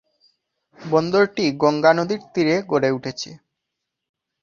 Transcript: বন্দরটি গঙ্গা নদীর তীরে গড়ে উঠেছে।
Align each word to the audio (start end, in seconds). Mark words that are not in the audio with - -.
বন্দরটি 0.79 1.45
গঙ্গা 1.61 1.91
নদীর 1.97 2.21
তীরে 2.33 2.55
গড়ে 2.71 2.89
উঠেছে। 2.97 3.29